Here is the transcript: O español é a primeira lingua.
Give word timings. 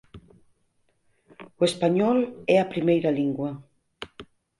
O 1.59 1.61
español 1.71 2.17
é 2.53 2.57
a 2.59 2.69
primeira 2.73 3.15
lingua. 3.19 3.51